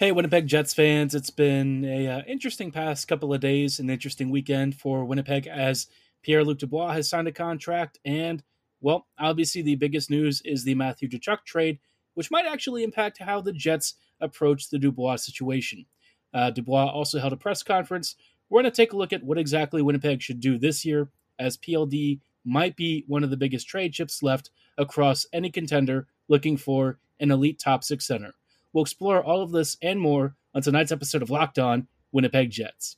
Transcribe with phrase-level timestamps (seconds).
[0.00, 1.14] Hey, Winnipeg Jets fans!
[1.14, 5.88] It's been a uh, interesting past couple of days, an interesting weekend for Winnipeg as
[6.22, 8.42] Pierre Luc Dubois has signed a contract, and
[8.80, 11.80] well, obviously the biggest news is the Matthew Tkachuk trade,
[12.14, 15.84] which might actually impact how the Jets approach the Dubois situation.
[16.32, 18.16] Uh, Dubois also held a press conference.
[18.48, 21.58] We're going to take a look at what exactly Winnipeg should do this year, as
[21.58, 24.48] PLD might be one of the biggest trade chips left
[24.78, 28.32] across any contender looking for an elite top six center.
[28.72, 32.96] We'll explore all of this and more on tonight's episode of Locked On Winnipeg Jets.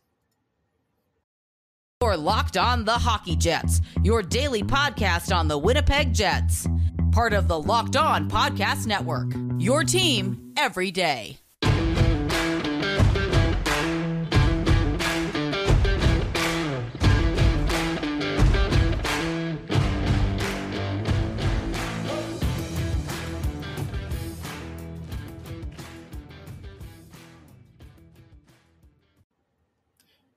[2.03, 6.67] You're Locked On the Hockey Jets, your daily podcast on the Winnipeg Jets.
[7.13, 9.33] Part of the Locked On Podcast Network.
[9.59, 11.42] Your team every day.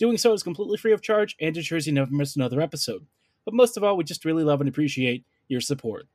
[0.00, 3.06] Doing so is completely free of charge and ensures you never miss another episode.
[3.44, 6.08] But most of all, we just really love and appreciate your support.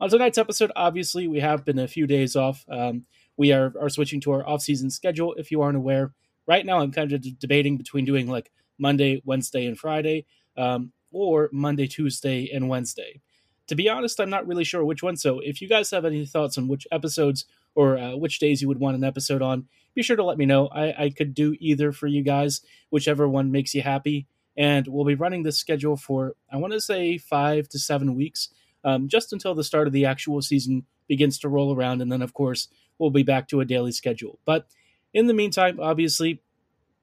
[0.00, 2.64] On tonight's episode, obviously, we have been a few days off.
[2.68, 6.12] Um, we are, are switching to our off-season schedule, if you aren't aware.
[6.46, 10.92] Right now, I'm kind of d- debating between doing like Monday, Wednesday, and Friday, um,
[11.10, 13.20] or Monday, Tuesday, and Wednesday.
[13.66, 15.16] To be honest, I'm not really sure which one.
[15.16, 18.68] So if you guys have any thoughts on which episodes or uh, which days you
[18.68, 20.68] would want an episode on, be sure to let me know.
[20.68, 24.26] I, I could do either for you guys, whichever one makes you happy.
[24.56, 28.50] And we'll be running this schedule for, I want to say, five to seven weeks,
[28.84, 32.00] um, just until the start of the actual season begins to roll around.
[32.00, 32.68] And then, of course,
[32.98, 34.38] we'll be back to a daily schedule.
[34.44, 34.66] But
[35.12, 36.40] in the meantime, obviously,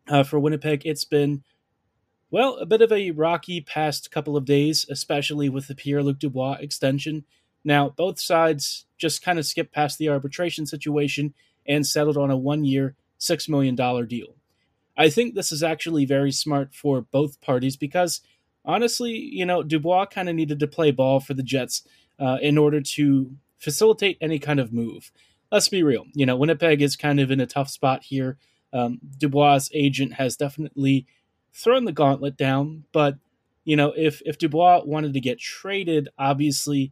[0.07, 1.43] uh, for Winnipeg, it's been,
[2.29, 6.19] well, a bit of a rocky past couple of days, especially with the Pierre Luc
[6.19, 7.25] Dubois extension.
[7.63, 11.33] Now, both sides just kind of skipped past the arbitration situation
[11.65, 14.35] and settled on a one year, $6 million deal.
[14.95, 18.21] I think this is actually very smart for both parties because
[18.63, 21.83] honestly, you know, Dubois kind of needed to play ball for the Jets
[22.19, 25.11] uh, in order to facilitate any kind of move.
[25.51, 26.05] Let's be real.
[26.13, 28.37] You know, Winnipeg is kind of in a tough spot here.
[28.71, 31.07] Um, Dubois' agent has definitely
[31.53, 33.17] thrown the gauntlet down, but
[33.63, 36.91] you know, if if Dubois wanted to get traded, obviously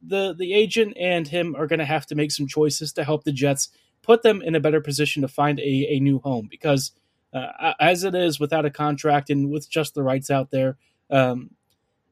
[0.00, 3.24] the the agent and him are going to have to make some choices to help
[3.24, 3.68] the Jets
[4.02, 6.92] put them in a better position to find a, a new home because
[7.32, 10.78] uh, as it is without a contract and with just the rights out there
[11.10, 11.50] um,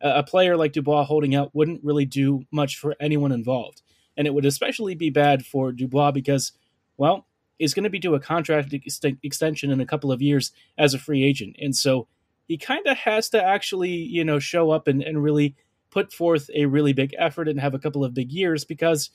[0.00, 3.82] a player like dubois holding out wouldn't really do much for anyone involved.
[4.16, 6.52] And it would especially be bad for dubois because
[6.96, 7.26] well
[7.58, 10.92] he's going to be due a contract ex- extension in a couple of years as
[10.92, 11.56] a free agent.
[11.60, 12.08] And so
[12.46, 15.54] he kind of has to actually you know show up and, and really
[15.96, 19.08] put forth a really big effort and have a couple of big years because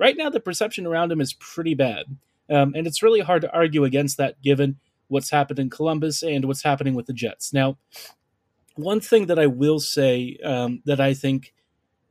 [0.00, 2.06] right now the perception around him is pretty bad.
[2.50, 6.46] Um, and it's really hard to argue against that given what's happened in Columbus and
[6.46, 7.52] what's happening with the Jets.
[7.52, 7.78] Now,
[8.74, 11.54] one thing that I will say um, that I think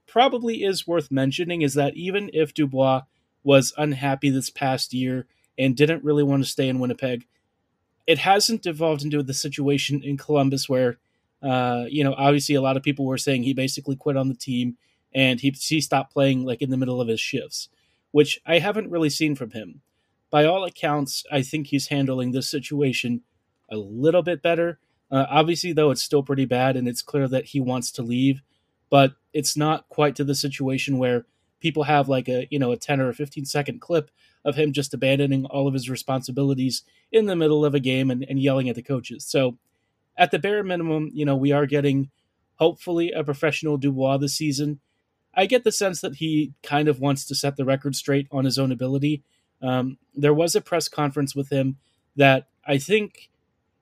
[0.07, 3.01] probably is worth mentioning is that even if Dubois
[3.43, 5.25] was unhappy this past year
[5.59, 7.27] and didn't really want to stay in Winnipeg,
[8.07, 10.97] it hasn't devolved into the situation in Columbus where,
[11.43, 14.35] uh, you know, obviously a lot of people were saying he basically quit on the
[14.35, 14.77] team
[15.13, 17.69] and he he stopped playing like in the middle of his shifts,
[18.11, 19.81] which I haven't really seen from him.
[20.29, 23.21] By all accounts, I think he's handling this situation
[23.69, 24.79] a little bit better.
[25.11, 28.41] Uh, obviously, though, it's still pretty bad, and it's clear that he wants to leave,
[28.89, 31.25] but it's not quite to the situation where
[31.59, 34.11] people have like a you know a 10 or a 15 second clip
[34.45, 38.25] of him just abandoning all of his responsibilities in the middle of a game and,
[38.27, 39.25] and yelling at the coaches.
[39.25, 39.57] So,
[40.17, 42.09] at the bare minimum, you know, we are getting
[42.55, 44.79] hopefully a professional Dubois this season
[45.33, 48.45] I get the sense that he kind of wants to set the record straight on
[48.45, 49.23] his own ability.
[49.61, 51.77] Um, there was a press conference with him
[52.15, 53.29] that I think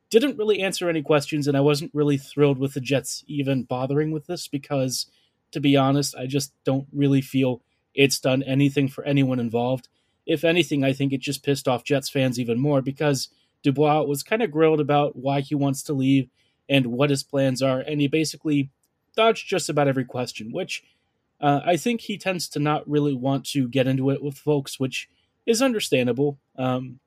[0.09, 4.11] didn't really answer any questions, and I wasn't really thrilled with the Jets even bothering
[4.11, 5.07] with this because,
[5.51, 7.61] to be honest, I just don't really feel
[7.93, 9.89] it's done anything for anyone involved.
[10.25, 13.29] If anything, I think it just pissed off Jets fans even more because
[13.63, 16.29] Dubois was kind of grilled about why he wants to leave
[16.69, 18.69] and what his plans are, and he basically
[19.15, 20.83] dodged just about every question, which
[21.39, 24.79] uh, I think he tends to not really want to get into it with folks,
[24.79, 25.09] which
[25.45, 26.37] is understandable.
[26.57, 26.99] Um,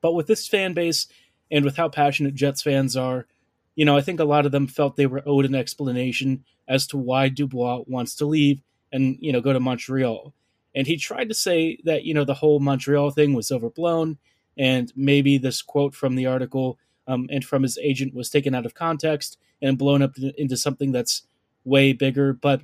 [0.00, 1.06] but with this fan base,
[1.50, 3.26] and with how passionate Jets fans are,
[3.74, 6.86] you know, I think a lot of them felt they were owed an explanation as
[6.88, 8.60] to why Dubois wants to leave
[8.92, 10.34] and, you know, go to Montreal.
[10.74, 14.18] And he tried to say that, you know, the whole Montreal thing was overblown
[14.58, 18.66] and maybe this quote from the article um, and from his agent was taken out
[18.66, 21.22] of context and blown up into something that's
[21.64, 22.32] way bigger.
[22.32, 22.62] But,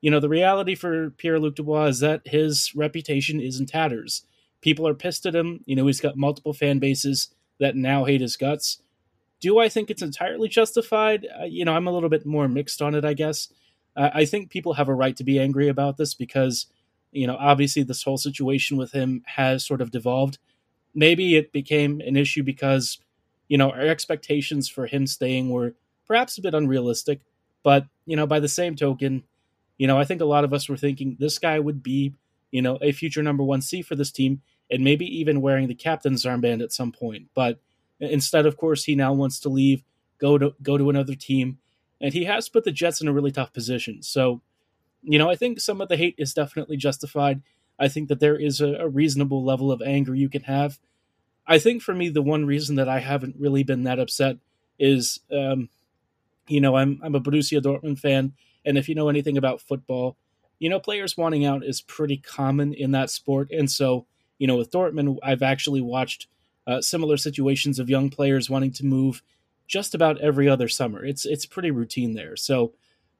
[0.00, 4.24] you know, the reality for Pierre Luc Dubois is that his reputation is in tatters.
[4.60, 5.60] People are pissed at him.
[5.66, 7.28] You know, he's got multiple fan bases
[7.60, 8.80] that now hate his guts.
[9.40, 11.26] Do I think it's entirely justified?
[11.38, 13.48] Uh, you know, I'm a little bit more mixed on it, I guess.
[13.96, 16.66] Uh, I think people have a right to be angry about this because,
[17.12, 20.38] you know, obviously this whole situation with him has sort of devolved.
[20.94, 22.98] Maybe it became an issue because,
[23.48, 25.74] you know, our expectations for him staying were
[26.06, 27.20] perhaps a bit unrealistic.
[27.62, 29.24] But, you know, by the same token,
[29.78, 32.14] you know, I think a lot of us were thinking this guy would be,
[32.50, 35.74] you know, a future number one C for this team and maybe even wearing the
[35.74, 37.28] captain's armband at some point.
[37.34, 37.58] But
[38.00, 39.82] instead, of course, he now wants to leave,
[40.18, 41.58] go to go to another team,
[42.00, 44.02] and he has put the Jets in a really tough position.
[44.02, 44.40] So,
[45.02, 47.42] you know, I think some of the hate is definitely justified.
[47.78, 50.78] I think that there is a, a reasonable level of anger you can have.
[51.46, 54.38] I think for me, the one reason that I haven't really been that upset
[54.78, 55.68] is, um,
[56.48, 58.32] you know, I'm I'm a Borussia Dortmund fan,
[58.64, 60.16] and if you know anything about football,
[60.58, 64.06] you know, players wanting out is pretty common in that sport, and so
[64.38, 66.26] you know, with Dortmund, I've actually watched
[66.66, 69.22] uh, similar situations of young players wanting to move
[69.66, 71.04] just about every other summer.
[71.04, 72.36] It's it's pretty routine there.
[72.36, 72.72] So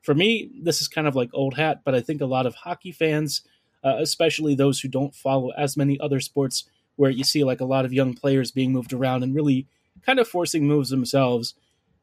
[0.03, 2.55] for me, this is kind of like old hat, but I think a lot of
[2.55, 3.43] hockey fans,
[3.85, 6.65] uh, especially those who don't follow as many other sports,
[6.97, 9.67] where you see like a lot of young players being moved around and really
[10.05, 11.55] kind of forcing moves themselves.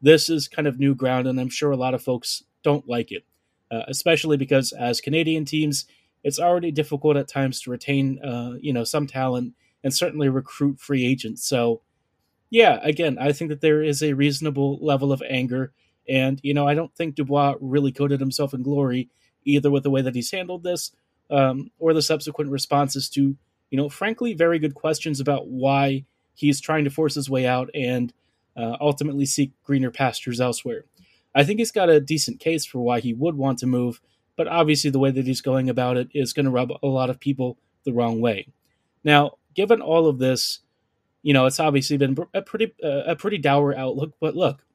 [0.01, 3.11] This is kind of new ground, and I'm sure a lot of folks don't like
[3.11, 3.25] it,
[3.71, 5.85] uh, especially because as Canadian teams,
[6.23, 10.79] it's already difficult at times to retain, uh, you know, some talent and certainly recruit
[10.79, 11.47] free agents.
[11.47, 11.81] So,
[12.51, 15.73] yeah, again, I think that there is a reasonable level of anger,
[16.07, 19.09] and you know, I don't think Dubois really coated himself in glory
[19.43, 20.91] either with the way that he's handled this
[21.31, 23.35] um, or the subsequent responses to,
[23.69, 27.69] you know, frankly, very good questions about why he's trying to force his way out
[27.73, 28.13] and
[28.57, 30.85] uh, ultimately seek greener pastures elsewhere.
[31.33, 34.01] I think he's got a decent case for why he would want to move,
[34.35, 37.09] but obviously the way that he's going about it is going to rub a lot
[37.09, 38.47] of people the wrong way.
[39.03, 40.59] Now, given all of this,
[41.23, 44.13] you know, it's obviously been a pretty uh, a pretty dour outlook.
[44.19, 44.65] But look,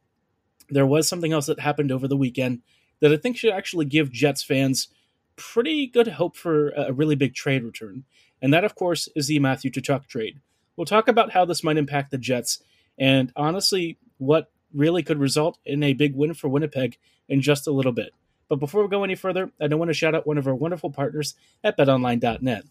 [0.70, 2.62] there was something else that happened over the weekend
[3.00, 4.88] that I think should actually give Jets fans
[5.36, 8.04] pretty good hope for a really big trade return,
[8.42, 10.40] and that, of course, is the Matthew Tkachuk trade.
[10.76, 12.62] We'll talk about how this might impact the Jets,
[12.98, 16.98] and honestly, what really could result in a big win for Winnipeg
[17.28, 18.12] in just a little bit.
[18.48, 20.54] But before we go any further, I do want to shout out one of our
[20.54, 21.34] wonderful partners
[21.64, 22.64] at betonline.net.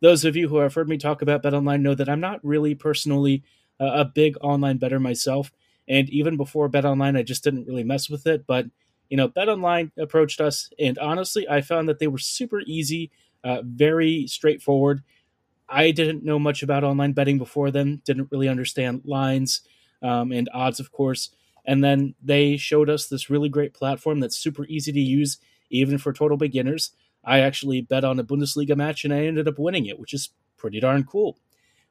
[0.00, 2.74] Those of you who have heard me talk about BetOnline know that I'm not really
[2.74, 3.42] personally
[3.78, 5.52] uh, a big online bettor myself.
[5.88, 8.46] And even before BetOnline, I just didn't really mess with it.
[8.46, 8.66] But,
[9.10, 13.10] you know, BetOnline approached us, and honestly, I found that they were super easy,
[13.44, 15.02] uh, very straightforward.
[15.68, 19.60] I didn't know much about online betting before then, didn't really understand lines
[20.02, 21.30] um, and odds, of course.
[21.64, 25.38] And then they showed us this really great platform that's super easy to use,
[25.70, 26.90] even for total beginners.
[27.24, 30.30] I actually bet on a Bundesliga match and I ended up winning it, which is
[30.56, 31.38] pretty darn cool.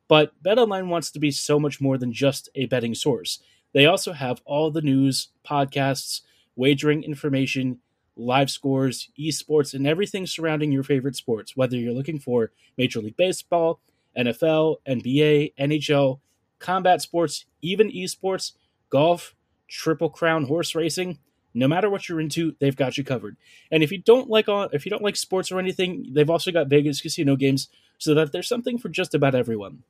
[0.07, 3.39] But BetOnline wants to be so much more than just a betting source.
[3.73, 6.21] They also have all the news, podcasts,
[6.55, 7.79] wagering information,
[8.15, 13.17] live scores, esports, and everything surrounding your favorite sports, whether you're looking for Major League
[13.17, 13.79] Baseball,
[14.17, 16.19] NFL, NBA, NHL,
[16.59, 18.53] combat sports, even esports,
[18.89, 19.35] golf,
[19.67, 21.19] Triple Crown horse racing.
[21.53, 23.35] No matter what you're into, they've got you covered.
[23.71, 26.51] And if you don't like all, if you don't like sports or anything, they've also
[26.51, 29.83] got Vegas casino games so that there's something for just about everyone.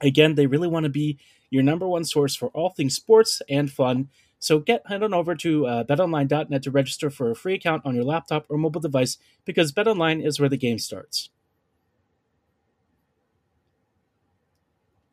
[0.00, 1.18] Again, they really want to be
[1.50, 4.08] your number one source for all things sports and fun.
[4.42, 7.94] So get head on over to uh, betonline.net to register for a free account on
[7.94, 11.30] your laptop or mobile device because BetOnline is where the game starts.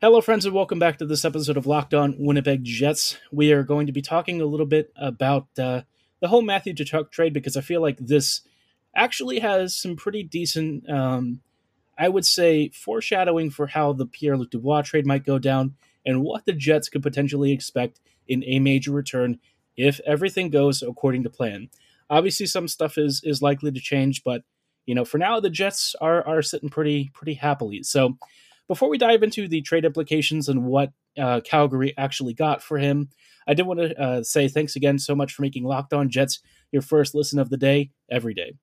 [0.01, 3.19] Hello, friends, and welcome back to this episode of Locked On Winnipeg Jets.
[3.31, 5.81] We are going to be talking a little bit about uh,
[6.21, 8.41] the whole Matthew Tkachuk trade because I feel like this
[8.95, 11.41] actually has some pretty decent, um,
[11.95, 16.24] I would say, foreshadowing for how the Pierre Luc Dubois trade might go down and
[16.24, 19.39] what the Jets could potentially expect in a major return
[19.75, 21.69] if everything goes according to plan.
[22.09, 24.43] Obviously, some stuff is is likely to change, but
[24.86, 27.83] you know, for now, the Jets are are sitting pretty pretty happily.
[27.83, 28.17] So
[28.67, 33.09] before we dive into the trade implications and what uh, Calgary actually got for him,
[33.48, 36.39] I did want to uh, say thanks again so much for making Locked On Jets
[36.71, 38.53] your first listen of the day every day.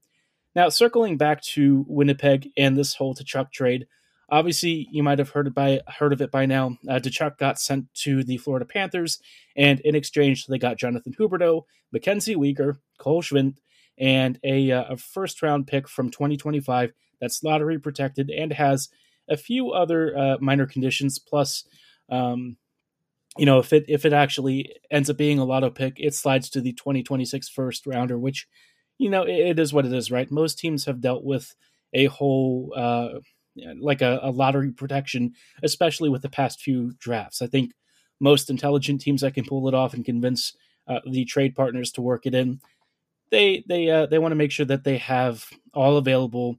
[0.54, 3.86] Now, circling back to Winnipeg and this whole Tkachuk trade,
[4.28, 6.78] Obviously, you might have heard by heard of it by now.
[6.88, 9.20] Uh, Tkachuk got sent to the Florida Panthers,
[9.56, 13.58] and in exchange, they got Jonathan Huberdeau, Mackenzie Weegar, Cole Schwindt,
[13.98, 18.88] and a, uh, a first round pick from 2025 that's lottery protected and has
[19.28, 21.18] a few other uh, minor conditions.
[21.18, 21.64] Plus,
[22.10, 22.56] um,
[23.38, 26.50] you know, if it if it actually ends up being a lotto pick, it slides
[26.50, 28.46] to the 2026 first rounder, which
[28.98, 30.30] you know it, it is what it is, right?
[30.30, 31.54] Most teams have dealt with
[31.92, 33.20] a whole uh,
[33.80, 37.42] like a, a lottery protection, especially with the past few drafts.
[37.42, 37.72] I think
[38.20, 40.54] most intelligent teams that can pull it off and convince
[40.88, 42.60] uh, the trade partners to work it in,
[43.30, 46.56] they they uh, they want to make sure that they have all available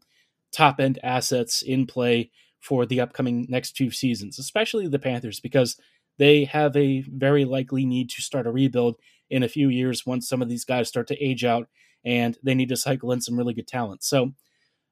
[0.52, 5.78] top end assets in play for the upcoming next two seasons, especially the Panthers, because
[6.18, 8.96] they have a very likely need to start a rebuild
[9.30, 11.70] in a few years once some of these guys start to age out
[12.04, 14.04] and they need to cycle in some really good talent.
[14.04, 14.34] So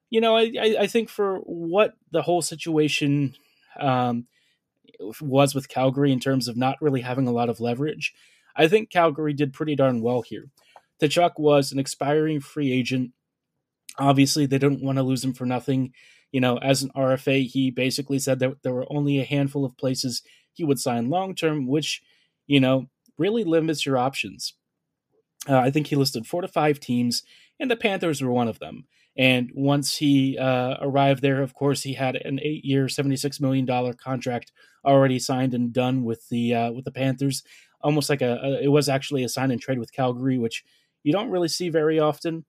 [0.09, 3.35] you know, I, I think for what the whole situation
[3.79, 4.27] um,
[5.19, 8.13] was with Calgary in terms of not really having a lot of leverage,
[8.55, 10.49] I think Calgary did pretty darn well here.
[11.01, 13.11] Tkachuk was an expiring free agent.
[13.97, 15.93] Obviously, they didn't want to lose him for nothing.
[16.31, 19.77] You know, as an RFA, he basically said that there were only a handful of
[19.77, 20.21] places
[20.53, 22.01] he would sign long term, which,
[22.47, 24.53] you know, really limits your options.
[25.47, 27.23] Uh, I think he listed four to five teams,
[27.59, 28.85] and the Panthers were one of them.
[29.17, 33.93] And once he uh, arrived there, of course, he had an eight-year, seventy-six million dollar
[33.93, 34.51] contract
[34.83, 37.43] already signed and done with the uh, with the Panthers.
[37.81, 40.63] Almost like a, a, it was actually a sign and trade with Calgary, which
[41.03, 42.45] you don't really see very often.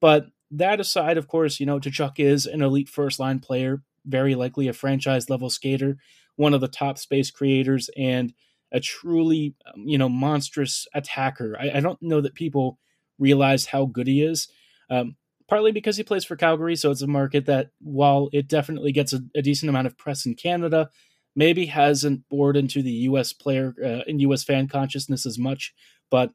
[0.00, 4.36] But that aside, of course, you know Tkachuk is an elite first line player, very
[4.36, 5.96] likely a franchise level skater,
[6.36, 8.32] one of the top space creators, and
[8.70, 11.56] a truly um, you know monstrous attacker.
[11.58, 12.78] I, I don't know that people
[13.18, 14.48] realize how good he is.
[14.90, 15.16] Um,
[15.48, 19.12] partly because he plays for Calgary, so it's a market that, while it definitely gets
[19.12, 20.90] a, a decent amount of press in Canada,
[21.36, 23.32] maybe hasn't bored into the U.S.
[23.32, 24.44] player uh, in U.S.
[24.44, 25.74] fan consciousness as much.
[26.10, 26.30] But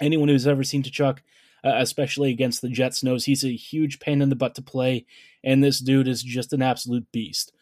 [0.00, 1.18] anyone who's ever seen Tkachuk,
[1.64, 5.06] uh, especially against the Jets, knows he's a huge pain in the butt to play,
[5.44, 7.52] and this dude is just an absolute beast.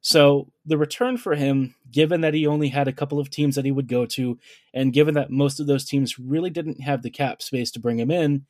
[0.00, 3.64] So the return for him, given that he only had a couple of teams that
[3.64, 4.38] he would go to,
[4.72, 7.98] and given that most of those teams really didn't have the cap space to bring
[7.98, 8.46] him in,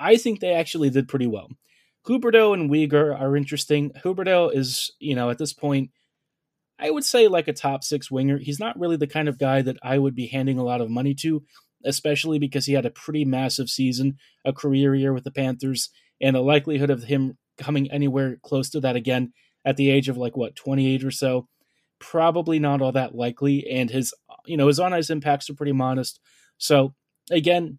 [0.00, 1.48] I think they actually did pretty well.
[2.08, 3.90] Huberdeau and Weegar are interesting.
[4.02, 5.90] Huberdeau is, you know, at this point,
[6.78, 8.38] I would say like a top six winger.
[8.38, 10.88] He's not really the kind of guy that I would be handing a lot of
[10.88, 11.42] money to,
[11.84, 14.16] especially because he had a pretty massive season,
[14.46, 15.90] a career year with the Panthers,
[16.22, 19.32] and the likelihood of him coming anywhere close to that again
[19.64, 21.46] at the age of like what 28 or so
[21.98, 24.14] probably not all that likely and his
[24.46, 26.18] you know his on ice impacts are pretty modest
[26.56, 26.94] so
[27.30, 27.78] again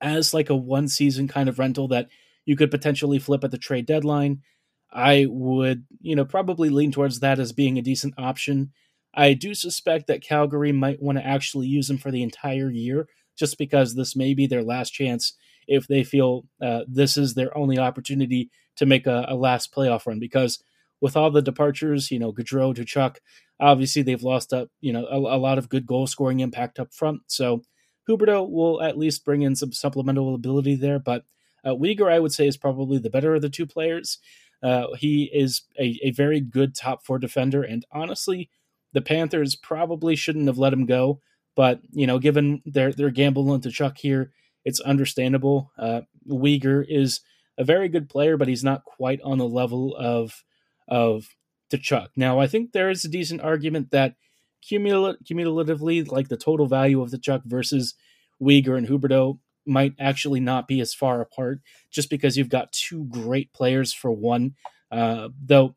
[0.00, 2.08] as like a one season kind of rental that
[2.44, 4.42] you could potentially flip at the trade deadline,
[4.90, 8.72] I would, you know, probably lean towards that as being a decent option.
[9.14, 13.08] I do suspect that Calgary might want to actually use him for the entire year
[13.38, 15.34] just because this may be their last chance
[15.66, 20.06] if they feel uh, this is their only opportunity to make a, a, last playoff
[20.06, 20.18] run.
[20.18, 20.62] Because
[21.00, 23.16] with all the departures, you know, Gaudreau Tkachuk,
[23.60, 26.94] obviously they've lost up, you know, a, a lot of good goal scoring impact up
[26.94, 27.20] front.
[27.26, 27.62] So
[28.08, 31.24] Huberdeau will at least bring in some supplemental ability there, but
[31.64, 34.18] uh, Weegar, I would say, is probably the better of the two players.
[34.62, 38.50] Uh, he is a, a very good top four defender, and honestly,
[38.92, 41.20] the Panthers probably shouldn't have let him go.
[41.54, 44.32] But you know, given their their gamble into Tkachuk here,
[44.64, 45.72] it's understandable.
[45.78, 47.20] Uh, Weegar is
[47.56, 50.44] a very good player, but he's not quite on the level of
[50.86, 51.26] of
[51.70, 52.08] Tkachuk.
[52.16, 54.14] Now, I think there is a decent argument that
[54.62, 57.94] cumul- cumulatively, like the total value of Tkachuk versus
[58.40, 61.60] Weegar and Huberdeau might actually not be as far apart
[61.90, 64.54] just because you've got two great players for one.
[64.90, 65.74] Uh, though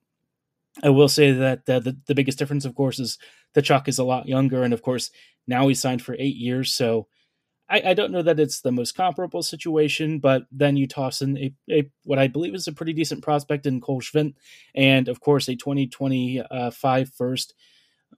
[0.82, 3.18] I will say that uh, the, the biggest difference, of course, is
[3.56, 4.64] Tkachuk is a lot younger.
[4.64, 5.12] And of course,
[5.48, 6.74] now he's signed for eight years.
[6.74, 7.08] So
[7.70, 11.38] I, I don't know that it's the most comparable situation, but then you toss in
[11.38, 14.36] a, a what I believe is a pretty decent prospect in Cole Schwindt
[14.76, 17.54] and, of course, a 2025 first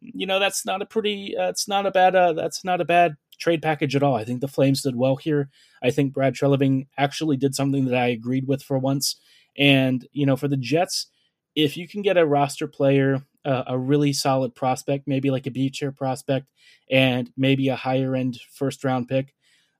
[0.01, 3.15] you know that's not a pretty uh, not a bad uh, that's not a bad
[3.39, 4.15] trade package at all.
[4.15, 5.49] I think the Flames did well here.
[5.83, 9.19] I think Brad Treliving actually did something that I agreed with for once.
[9.57, 11.07] And you know, for the Jets,
[11.55, 15.51] if you can get a roster player, uh, a really solid prospect, maybe like a
[15.51, 16.47] B tier prospect,
[16.89, 19.33] and maybe a higher end first round pick.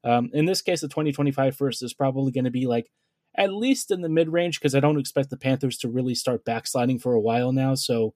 [0.03, 2.89] Um, in this case, the 2025 first is probably going to be like
[3.35, 6.45] at least in the mid range because I don't expect the Panthers to really start
[6.45, 7.75] backsliding for a while now.
[7.75, 8.13] So,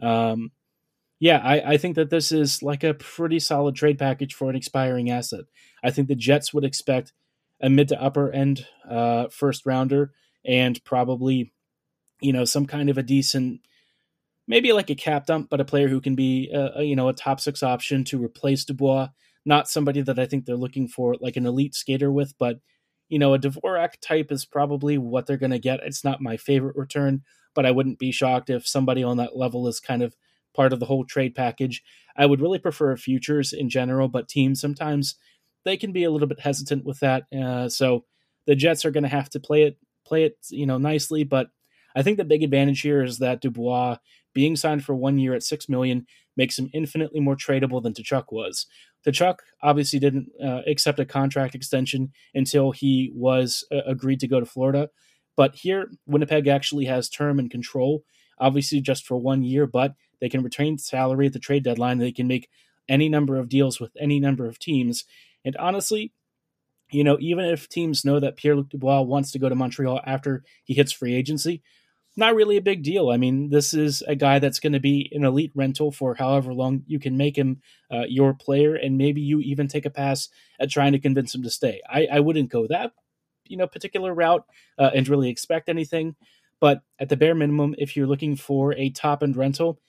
[0.00, 0.52] um,
[1.20, 4.56] yeah, I, I think that this is like a pretty solid trade package for an
[4.56, 5.44] expiring asset.
[5.84, 7.12] I think the Jets would expect
[7.60, 10.12] a mid to upper end uh, first rounder
[10.46, 11.52] and probably,
[12.22, 13.60] you know, some kind of a decent,
[14.48, 17.08] maybe like a cap dump, but a player who can be a, a, you know
[17.08, 19.08] a top six option to replace Dubois.
[19.44, 22.60] Not somebody that I think they're looking for like an elite skater with, but
[23.10, 25.80] you know a Dvorak type is probably what they're going to get.
[25.82, 27.24] It's not my favorite return,
[27.54, 30.16] but I wouldn't be shocked if somebody on that level is kind of
[30.54, 31.82] part of the whole trade package.
[32.16, 35.16] I would really prefer futures in general, but teams sometimes
[35.64, 37.24] they can be a little bit hesitant with that.
[37.32, 38.04] Uh, so
[38.46, 39.76] the Jets are going to have to play it
[40.06, 41.48] play it you know nicely, but
[41.94, 43.96] I think the big advantage here is that Dubois
[44.32, 48.26] being signed for one year at six million makes him infinitely more tradable than Tkachuk
[48.30, 48.66] was.
[49.06, 54.40] Tkachuk obviously didn't uh, accept a contract extension until he was uh, agreed to go
[54.40, 54.88] to Florida,
[55.36, 58.04] but here Winnipeg actually has term and control,
[58.40, 61.98] obviously just for one year, but they can retain salary at the trade deadline.
[61.98, 62.48] They can make
[62.88, 65.04] any number of deals with any number of teams,
[65.44, 66.12] and honestly,
[66.90, 70.00] you know, even if teams know that Pierre Luc Dubois wants to go to Montreal
[70.04, 71.62] after he hits free agency,
[72.16, 73.10] not really a big deal.
[73.10, 76.52] I mean, this is a guy that's going to be an elite rental for however
[76.52, 77.60] long you can make him
[77.92, 80.28] uh, your player, and maybe you even take a pass
[80.58, 81.80] at trying to convince him to stay.
[81.88, 82.92] I, I wouldn't go that
[83.50, 84.44] you know particular route
[84.78, 86.16] uh, and really expect anything,
[86.60, 89.80] but at the bare minimum, if you're looking for a top end rental,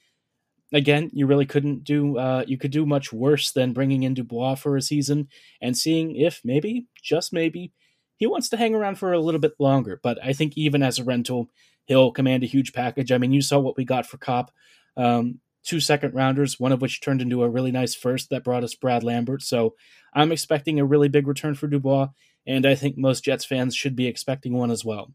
[0.74, 4.56] again, you really couldn't do uh, you could do much worse than bringing in Dubois
[4.56, 5.28] for a season
[5.62, 7.74] and seeing if maybe just maybe
[8.18, 10.00] he wants to hang around for a little bit longer.
[10.02, 11.50] But I think even as a rental
[11.86, 13.12] he'll command a huge package.
[13.12, 14.52] I mean, you saw what we got for Copp.
[14.96, 18.64] Um, two second rounders, one of which turned into a really nice first that brought
[18.64, 19.42] us Brad Lambert.
[19.42, 19.76] So
[20.14, 22.08] I'm expecting a really big return for Dubois,
[22.48, 25.14] and I think most Jets fans should be expecting one as well.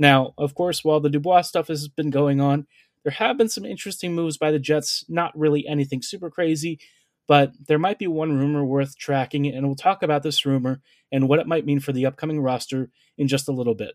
[0.00, 2.66] Now, of course, while the Dubois stuff has been going on,
[3.04, 6.80] there have been some interesting moves by the Jets, not really anything super crazy,
[7.28, 10.80] but there might be one rumor worth tracking, and we'll talk about this rumor
[11.12, 13.92] and what it might mean for the upcoming roster in just a little bit.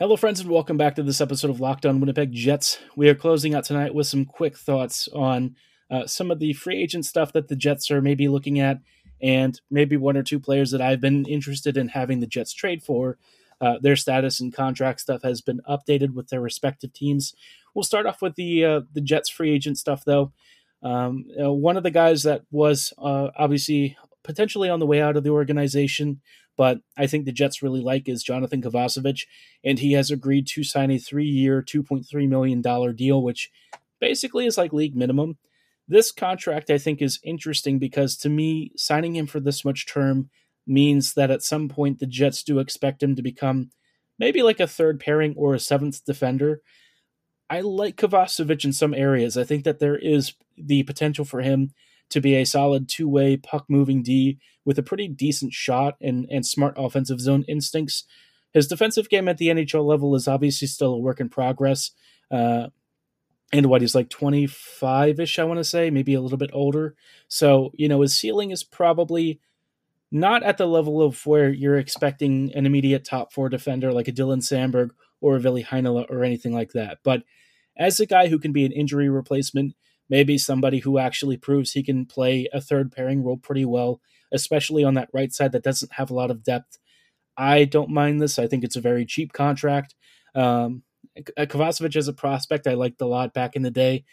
[0.00, 2.80] Hello, friends, and welcome back to this episode of Locked On Winnipeg Jets.
[2.96, 5.54] We are closing out tonight with some quick thoughts on
[5.88, 8.80] uh, some of the free agent stuff that the Jets are maybe looking at,
[9.22, 12.82] and maybe one or two players that I've been interested in having the Jets trade
[12.82, 13.18] for.
[13.60, 17.34] Uh, their status and contract stuff has been updated with their respective teams.
[17.74, 20.32] We'll start off with the uh, the Jets free agent stuff, though.
[20.82, 25.00] Um, you know, one of the guys that was uh, obviously potentially on the way
[25.00, 26.20] out of the organization
[26.56, 29.26] but I think the Jets really like is Jonathan Kovacevic,
[29.62, 32.62] and he has agreed to sign a three-year, $2.3 million
[32.96, 33.50] deal, which
[34.00, 35.36] basically is like league minimum.
[35.88, 40.30] This contract, I think, is interesting because to me, signing him for this much term
[40.66, 43.70] means that at some point the Jets do expect him to become
[44.18, 46.60] maybe like a third pairing or a seventh defender.
[47.48, 49.36] I like Kovacevic in some areas.
[49.36, 51.70] I think that there is the potential for him
[52.10, 56.26] to be a solid two way puck moving D with a pretty decent shot and,
[56.30, 58.04] and smart offensive zone instincts.
[58.52, 61.92] His defensive game at the NHL level is obviously still a work in progress.
[62.30, 62.68] Uh,
[63.52, 66.94] and what he's like 25 ish, I want to say, maybe a little bit older.
[67.28, 69.40] So, you know, his ceiling is probably
[70.10, 74.12] not at the level of where you're expecting an immediate top four defender like a
[74.12, 76.98] Dylan Samberg or a Ville Heinola or anything like that.
[77.04, 77.22] But
[77.76, 79.74] as a guy who can be an injury replacement,
[80.08, 84.00] maybe somebody who actually proves he can play a third pairing role pretty well,
[84.32, 86.78] especially on that right side that doesn't have a lot of depth.
[87.36, 88.38] I don't mind this.
[88.38, 89.94] I think it's a very cheap contract.
[90.34, 90.82] Um,
[91.38, 94.04] Kovacevic as a prospect, I liked a lot back in the day.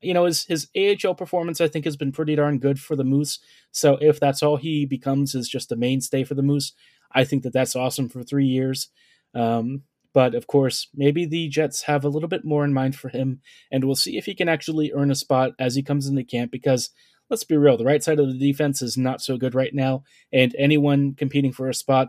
[0.00, 3.04] You know, his his AHL performance, I think, has been pretty darn good for the
[3.04, 3.40] Moose.
[3.72, 6.72] So if that's all he becomes is just a mainstay for the Moose,
[7.12, 8.90] I think that that's awesome for three years.
[9.34, 9.82] Um,
[10.14, 13.40] but of course, maybe the Jets have a little bit more in mind for him,
[13.70, 16.50] and we'll see if he can actually earn a spot as he comes into camp
[16.50, 16.90] because
[17.30, 20.02] let's be real, the right side of the defense is not so good right now,
[20.32, 22.08] and anyone competing for a spot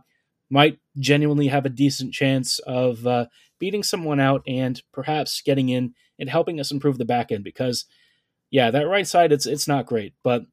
[0.50, 3.26] might genuinely have a decent chance of uh,
[3.60, 7.86] beating someone out and perhaps getting in and helping us improve the back end because,
[8.50, 10.14] yeah, that right side, it's, it's not great.
[10.24, 10.44] But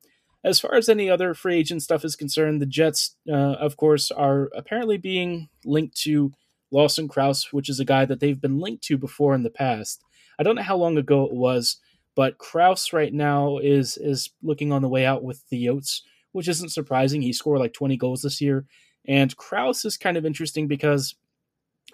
[0.44, 4.10] as far as any other free agent stuff is concerned, the Jets, uh, of course,
[4.10, 6.32] are apparently being linked to
[6.70, 10.02] Lawson Crouse, which is a guy that they've been linked to before in the past.
[10.38, 11.78] I don't know how long ago it was,
[12.14, 16.48] but Crouse right now is is looking on the way out with the Yotes, which
[16.48, 17.22] isn't surprising.
[17.22, 18.66] He scored like 20 goals this year.
[19.08, 21.14] And Crouse is kind of interesting because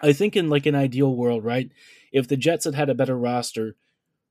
[0.01, 1.69] I think in like an ideal world, right?
[2.11, 3.75] If the Jets had had a better roster,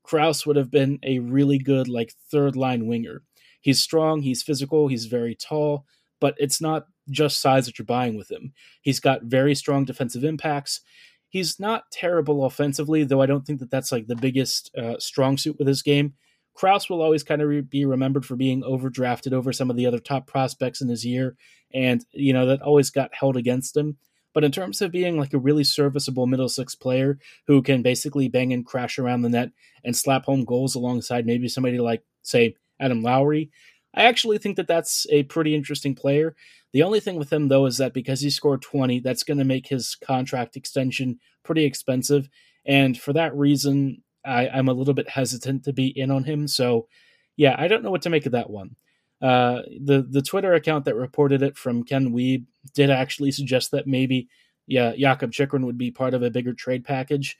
[0.03, 3.23] Crouse would have been a really good like third line winger.
[3.61, 5.85] He's strong, he's physical, he's very tall,
[6.19, 8.53] but it's not just size that you're buying with him.
[8.81, 10.81] He's got very strong defensive impacts.
[11.29, 15.37] He's not terrible offensively, though I don't think that that's like the biggest uh, strong
[15.37, 16.13] suit with his game.
[16.53, 19.87] Crouse will always kind of re- be remembered for being overdrafted over some of the
[19.87, 21.35] other top prospects in his year,
[21.73, 23.97] and you know that always got held against him.
[24.33, 28.27] But in terms of being like a really serviceable middle six player who can basically
[28.27, 29.51] bang and crash around the net
[29.83, 33.51] and slap home goals alongside maybe somebody like, say, Adam Lowry,
[33.95, 36.35] I actually think that that's a pretty interesting player.
[36.71, 39.43] The only thing with him, though, is that because he scored 20, that's going to
[39.43, 42.29] make his contract extension pretty expensive.
[42.65, 46.47] And for that reason, I, am a little bit hesitant to be in on him.
[46.47, 46.87] So,
[47.35, 48.75] yeah, I don't know what to make of that one.
[49.23, 53.87] Uh, the the Twitter account that reported it from Ken Wiebe did actually suggest that
[53.87, 54.27] maybe,
[54.67, 57.37] yeah, Jakob Chychrun would be part of a bigger trade package.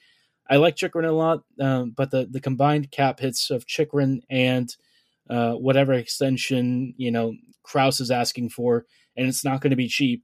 [0.50, 4.74] I like Chychrun a lot, um, but the the combined cap hits of Chychrun and
[5.30, 8.86] uh, whatever extension you know Crouse is asking for,
[9.17, 10.24] and it's not going to be cheap.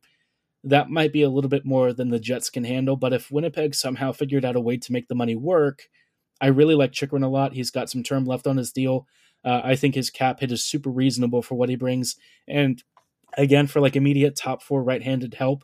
[0.63, 2.95] That might be a little bit more than the Jets can handle.
[2.95, 5.83] But if Winnipeg somehow figured out a way to make the money work,
[6.41, 7.53] I really like Chychrun a lot.
[7.53, 9.07] He's got some term left on his deal.
[9.43, 12.15] Uh, I think his cap hit is super reasonable for what he brings.
[12.47, 12.83] And
[13.37, 15.63] again, for like immediate top four right handed help,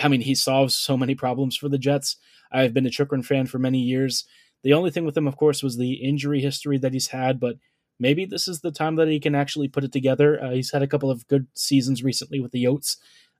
[0.00, 2.16] I mean, he solves so many problems for the Jets.
[2.52, 4.24] I've been a Chychrun fan for many years.
[4.62, 7.56] The only thing with him, of course, was the injury history that he's had, but
[7.98, 10.42] maybe this is the time that he can actually put it together.
[10.42, 12.96] Uh, he's had a couple of good seasons recently with the Yotes.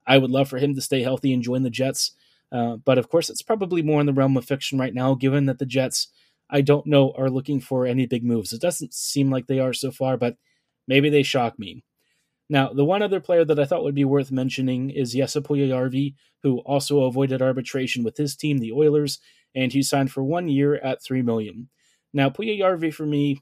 [0.07, 2.12] I would love for him to stay healthy and join the Jets.
[2.53, 5.47] Uh, but of course, it's probably more in the realm of fiction right now, given
[5.47, 6.09] that the Jets
[6.51, 8.53] I don't know are looking for any big moves.
[8.53, 10.37] It doesn't seem like they are so far, but
[10.89, 11.85] maybe they shock me.
[12.49, 16.15] Now, the one other player that I thought would be worth mentioning is Jesse Puljujarvi,
[16.43, 19.21] who also avoided arbitration with his team, the Oilers,
[19.55, 21.69] and he signed for one year at three million.
[22.13, 23.41] Now, Puya Puljujarvi for me,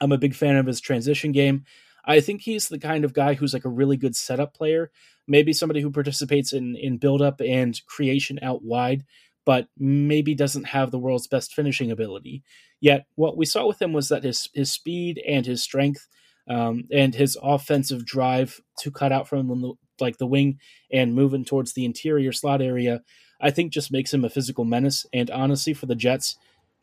[0.00, 1.64] I'm a big fan of his transition game.
[2.06, 4.90] I think he's the kind of guy who's like a really good setup player,
[5.26, 9.04] maybe somebody who participates in in build up and creation out wide,
[9.44, 12.42] but maybe doesn't have the world's best finishing ability.
[12.80, 16.06] Yet, what we saw with him was that his his speed and his strength
[16.48, 20.58] um, and his offensive drive to cut out from the, like the wing
[20.92, 23.02] and moving towards the interior slot area,
[23.40, 25.06] I think just makes him a physical menace.
[25.12, 26.36] And honestly, for the Jets,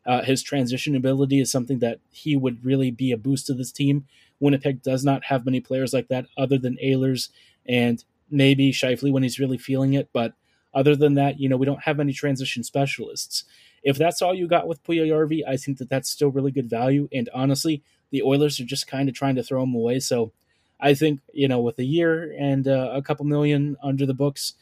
[0.06, 3.70] uh, his transition ability is something that he would really be a boost to this
[3.70, 4.06] team.
[4.40, 7.28] Winnipeg does not have many players like that other than Ehlers
[7.66, 10.32] and maybe Scheifele when he's really feeling it, but
[10.74, 13.44] other than that, you know, we don't have any transition specialists.
[13.82, 17.08] If that's all you got with Puljujarvi, I think that that's still really good value.
[17.12, 20.00] And honestly, the Oilers are just kind of trying to throw him away.
[20.00, 20.32] So
[20.80, 24.54] I think, you know, with a year and uh, a couple million under the books,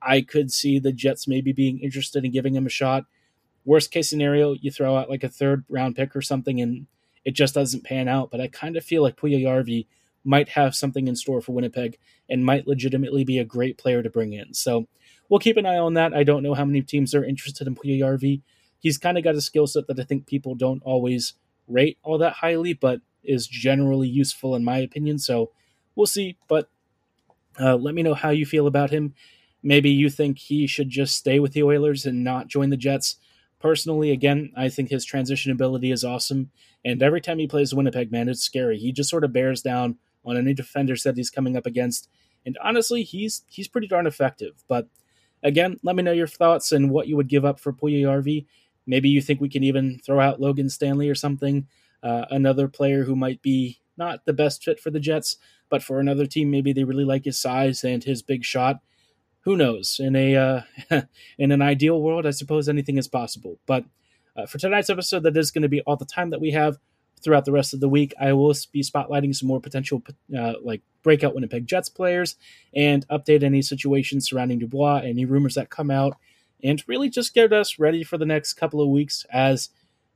[0.00, 3.04] I could see the Jets maybe being interested in giving him a shot.
[3.64, 6.86] Worst case scenario, you throw out like a third round pick or something and
[7.24, 8.30] it just doesn't pan out.
[8.30, 9.86] But I kind of feel like Puljujarvi
[10.24, 11.98] might have something in store for Winnipeg
[12.28, 14.54] and might legitimately be a great player to bring in.
[14.54, 14.88] So
[15.28, 16.14] we'll keep an eye on that.
[16.14, 18.42] I don't know how many teams are interested in Puljujarvi.
[18.78, 21.34] He's kind of got a skill set that I think people don't always
[21.68, 25.18] rate all that highly, but is generally useful in my opinion.
[25.18, 25.52] So
[25.94, 26.36] we'll see.
[26.48, 26.68] But
[27.60, 29.14] uh, let me know how you feel about him.
[29.62, 33.16] Maybe you think he should just stay with the Oilers and not join the Jets.
[33.60, 36.50] Personally, again, I think his transition ability is awesome.
[36.84, 38.76] And every time he plays Winnipeg, man, it's scary.
[38.76, 42.08] He just sort of bears down on any defenders that he's coming up against.
[42.44, 44.64] And honestly, he's he's pretty darn effective.
[44.66, 44.88] But
[45.42, 48.46] Again, let me know your thoughts and what you would give up for Puljujarvi.
[48.86, 51.66] Maybe you think we can even throw out Logan Stanley or something,
[52.02, 55.36] uh, another player who might be not the best fit for the Jets,
[55.68, 58.80] but for another team, maybe they really like his size and his big shot.
[59.40, 59.98] Who knows?
[59.98, 60.60] In a uh,
[61.38, 63.58] in an ideal world, I suppose anything is possible.
[63.66, 63.84] But
[64.36, 66.78] uh, for tonight's episode, that is going to be all the time that we have
[67.22, 68.14] throughout the rest of the week.
[68.20, 70.02] I will be spotlighting some more potential
[70.36, 72.36] uh, like breakout Winnipeg Jets players
[72.74, 76.16] and update any situations surrounding Dubois, any rumors that come out,
[76.62, 79.70] and really just get us ready for the next couple of weeks as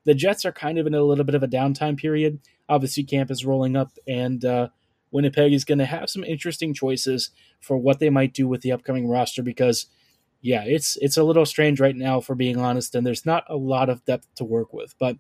[0.05, 2.41] the Jets are kind of in a little bit of a downtime period.
[2.69, 4.69] Obviously, camp is rolling up, and uh,
[5.11, 8.73] Winnipeg is going to have some interesting choices for what they might do with the
[8.73, 9.87] upcoming roster because
[10.43, 13.57] yeah, it's it's a little strange right now for being honest, and there's not a
[13.57, 14.95] lot of depth to work with.
[14.99, 15.17] But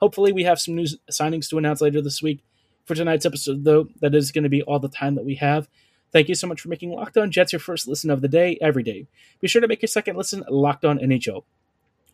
[0.00, 2.44] Hopefully, we have some new signings to announce later this week.
[2.84, 5.68] For tonight's episode, though, that is going to be all the time that we have.
[6.12, 8.58] Thank you so much for making Locked On Jets your first listen of the day
[8.60, 9.06] every day.
[9.40, 11.42] Be sure to make your second listen Locked On NHL.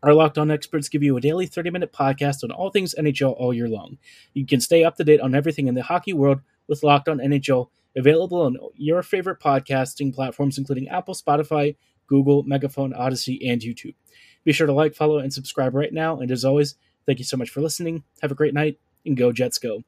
[0.02, 3.34] Our Locked On experts give you a daily 30 minute podcast on all things NHL
[3.38, 3.98] all year long.
[4.34, 7.18] You can stay up to date on everything in the hockey world with Locked On
[7.18, 13.94] NHL, available on your favorite podcasting platforms, including Apple, Spotify, Google, Megaphone, Audacy, and YouTube.
[14.44, 16.18] Be sure to like, follow, and subscribe right now.
[16.18, 16.74] And as always,
[17.06, 18.04] Thank you so much for listening.
[18.22, 19.82] Have a great night and go Jets go.